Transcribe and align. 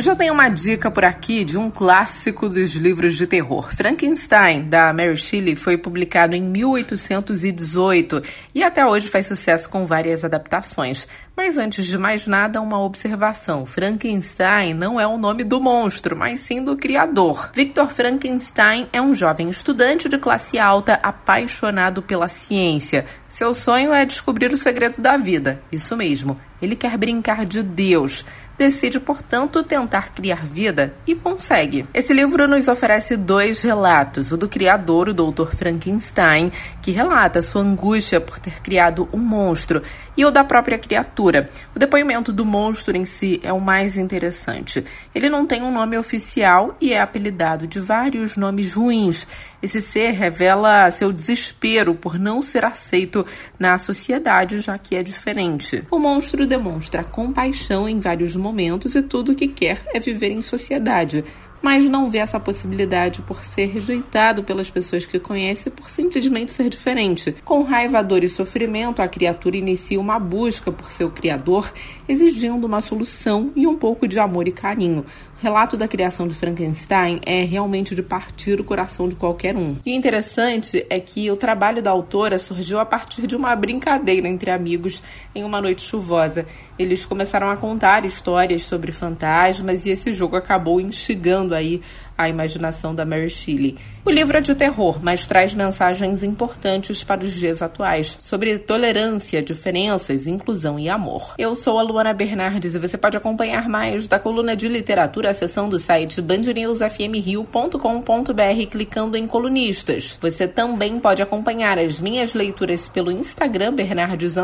Hoje 0.00 0.10
eu 0.10 0.16
tenho 0.16 0.32
uma 0.32 0.48
dica 0.48 0.90
por 0.90 1.04
aqui 1.04 1.44
de 1.44 1.58
um 1.58 1.70
clássico 1.70 2.48
dos 2.48 2.72
livros 2.72 3.16
de 3.16 3.26
terror. 3.26 3.70
Frankenstein, 3.70 4.62
da 4.62 4.94
Mary 4.94 5.14
Shelley, 5.14 5.54
foi 5.54 5.76
publicado 5.76 6.34
em 6.34 6.40
1818 6.40 8.22
e 8.54 8.62
até 8.62 8.86
hoje 8.86 9.08
faz 9.08 9.26
sucesso 9.26 9.68
com 9.68 9.84
várias 9.84 10.24
adaptações. 10.24 11.06
Mas 11.36 11.58
antes 11.58 11.84
de 11.84 11.98
mais 11.98 12.26
nada, 12.26 12.62
uma 12.62 12.80
observação: 12.80 13.66
Frankenstein 13.66 14.72
não 14.72 14.98
é 14.98 15.06
o 15.06 15.18
nome 15.18 15.44
do 15.44 15.60
monstro, 15.60 16.16
mas 16.16 16.40
sim 16.40 16.64
do 16.64 16.78
criador. 16.78 17.50
Victor 17.52 17.90
Frankenstein 17.90 18.88
é 18.94 19.02
um 19.02 19.14
jovem 19.14 19.50
estudante 19.50 20.08
de 20.08 20.16
classe 20.16 20.58
alta 20.58 20.94
apaixonado 21.02 22.00
pela 22.00 22.30
ciência. 22.30 23.04
Seu 23.28 23.52
sonho 23.52 23.92
é 23.92 24.06
descobrir 24.06 24.50
o 24.50 24.56
segredo 24.56 25.02
da 25.02 25.18
vida. 25.18 25.60
Isso 25.70 25.94
mesmo, 25.94 26.40
ele 26.60 26.76
quer 26.76 26.96
brincar 26.96 27.44
de 27.44 27.62
Deus 27.62 28.24
decide, 28.60 29.00
portanto, 29.00 29.64
tentar 29.64 30.12
criar 30.12 30.44
vida 30.44 30.92
e 31.06 31.14
consegue. 31.14 31.86
Esse 31.94 32.12
livro 32.12 32.46
nos 32.46 32.68
oferece 32.68 33.16
dois 33.16 33.62
relatos: 33.62 34.32
o 34.32 34.36
do 34.36 34.50
criador, 34.50 35.08
o 35.08 35.14
Dr. 35.14 35.56
Frankenstein, 35.56 36.52
que 36.82 36.90
relata 36.90 37.40
sua 37.40 37.62
angústia 37.62 38.20
por 38.20 38.38
ter 38.38 38.60
criado 38.60 39.08
um 39.14 39.18
monstro, 39.18 39.82
e 40.14 40.26
o 40.26 40.30
da 40.30 40.44
própria 40.44 40.78
criatura. 40.78 41.48
O 41.74 41.78
depoimento 41.78 42.34
do 42.34 42.44
monstro 42.44 42.94
em 42.94 43.06
si 43.06 43.40
é 43.42 43.50
o 43.50 43.58
mais 43.58 43.96
interessante. 43.96 44.84
Ele 45.14 45.30
não 45.30 45.46
tem 45.46 45.62
um 45.62 45.72
nome 45.72 45.96
oficial 45.96 46.76
e 46.78 46.92
é 46.92 47.00
apelidado 47.00 47.66
de 47.66 47.80
vários 47.80 48.36
nomes 48.36 48.74
ruins. 48.74 49.26
Esse 49.62 49.80
ser 49.80 50.12
revela 50.12 50.90
seu 50.90 51.12
desespero 51.12 51.94
por 51.94 52.18
não 52.18 52.40
ser 52.40 52.64
aceito 52.64 53.26
na 53.58 53.76
sociedade, 53.76 54.60
já 54.60 54.76
que 54.78 54.96
é 54.96 55.02
diferente. 55.02 55.84
O 55.90 55.98
monstro 55.98 56.46
demonstra 56.50 57.04
compaixão 57.04 57.88
em 57.88 58.00
vários 58.00 58.34
momentos 58.34 58.96
e 58.96 59.02
tudo 59.02 59.30
o 59.30 59.34
que 59.36 59.46
quer 59.46 59.82
é 59.94 60.00
viver 60.00 60.32
em 60.32 60.42
sociedade 60.42 61.24
mas 61.62 61.88
não 61.88 62.10
vê 62.10 62.18
essa 62.18 62.40
possibilidade 62.40 63.22
por 63.22 63.44
ser 63.44 63.66
rejeitado 63.66 64.42
pelas 64.42 64.70
pessoas 64.70 65.06
que 65.06 65.18
conhece 65.18 65.70
por 65.70 65.88
simplesmente 65.88 66.52
ser 66.52 66.68
diferente. 66.68 67.34
Com 67.44 67.62
raiva, 67.62 68.02
dor 68.02 68.24
e 68.24 68.28
sofrimento, 68.28 69.02
a 69.02 69.08
criatura 69.08 69.56
inicia 69.56 70.00
uma 70.00 70.18
busca 70.18 70.72
por 70.72 70.92
seu 70.92 71.10
criador, 71.10 71.72
exigindo 72.08 72.66
uma 72.66 72.80
solução 72.80 73.52
e 73.54 73.66
um 73.66 73.76
pouco 73.76 74.08
de 74.08 74.18
amor 74.18 74.48
e 74.48 74.52
carinho 74.52 75.04
relato 75.40 75.76
da 75.76 75.88
criação 75.88 76.28
de 76.28 76.34
Frankenstein 76.34 77.18
é 77.24 77.42
realmente 77.44 77.94
de 77.94 78.02
partir 78.02 78.60
o 78.60 78.64
coração 78.64 79.08
de 79.08 79.14
qualquer 79.14 79.56
um. 79.56 79.76
E 79.86 79.92
o 79.92 79.94
interessante 79.94 80.84
é 80.90 81.00
que 81.00 81.30
o 81.30 81.36
trabalho 81.36 81.82
da 81.82 81.90
autora 81.90 82.38
surgiu 82.38 82.78
a 82.78 82.84
partir 82.84 83.26
de 83.26 83.34
uma 83.34 83.56
brincadeira 83.56 84.28
entre 84.28 84.50
amigos 84.50 85.02
em 85.34 85.42
uma 85.42 85.60
noite 85.60 85.82
chuvosa. 85.82 86.44
Eles 86.78 87.06
começaram 87.06 87.50
a 87.50 87.56
contar 87.56 88.04
histórias 88.04 88.64
sobre 88.64 88.92
fantasmas 88.92 89.86
e 89.86 89.90
esse 89.90 90.12
jogo 90.12 90.36
acabou 90.36 90.78
instigando 90.78 91.49
aí 91.54 91.80
a 92.16 92.28
imaginação 92.28 92.94
da 92.94 93.06
Mary 93.06 93.30
Shelley. 93.30 93.76
O 94.04 94.10
livro 94.10 94.36
é 94.36 94.40
de 94.40 94.54
terror, 94.54 94.98
mas 95.02 95.26
traz 95.26 95.54
mensagens 95.54 96.22
importantes 96.22 97.02
para 97.02 97.24
os 97.24 97.32
dias 97.32 97.62
atuais 97.62 98.18
sobre 98.20 98.58
tolerância, 98.58 99.42
diferenças, 99.42 100.26
inclusão 100.26 100.78
e 100.78 100.88
amor. 100.88 101.34
Eu 101.38 101.54
sou 101.54 101.78
a 101.78 101.82
Luana 101.82 102.12
Bernardes 102.12 102.74
e 102.74 102.78
você 102.78 102.98
pode 102.98 103.16
acompanhar 103.16 103.68
mais 103.68 104.06
da 104.06 104.18
coluna 104.18 104.54
de 104.54 104.68
literatura 104.68 105.30
acessando 105.30 105.76
o 105.76 105.78
site 105.78 106.20
bandnewsfmrio.com.br 106.20 108.70
clicando 108.70 109.16
em 109.16 109.26
colunistas. 109.26 110.18
Você 110.20 110.46
também 110.46 111.00
pode 111.00 111.22
acompanhar 111.22 111.78
as 111.78 112.00
minhas 112.00 112.34
leituras 112.34 112.88
pelo 112.88 113.10
Instagram 113.10 113.74
Bernardes 113.74 114.36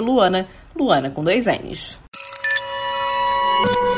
Luana, 0.00 0.46
Luana 0.74 1.10
com 1.10 1.24
dois 1.24 1.46
N's. 1.46 2.05